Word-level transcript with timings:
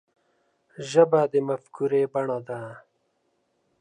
ژبه 0.89 1.21
د 1.31 1.33
مفکورې 1.47 2.03
بڼه 2.13 2.39
ده 2.47 2.59